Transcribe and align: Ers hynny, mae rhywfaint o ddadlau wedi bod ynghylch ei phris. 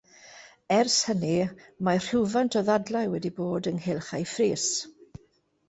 Ers 0.77 0.95
hynny, 1.09 1.35
mae 1.89 2.01
rhywfaint 2.07 2.59
o 2.61 2.65
ddadlau 2.71 3.13
wedi 3.13 3.33
bod 3.43 3.71
ynghylch 3.75 4.13
ei 4.21 4.29
phris. 4.35 4.69